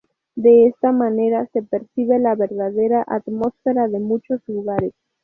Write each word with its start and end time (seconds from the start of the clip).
De 0.33 0.65
esta 0.65 0.91
manera 0.91 1.47
se 1.53 1.61
percibe 1.61 2.17
la 2.17 2.33
verdadera 2.33 3.05
atmósfera 3.07 3.87
de 3.87 3.99
muchos 3.99 4.41
lugares. 4.47 4.93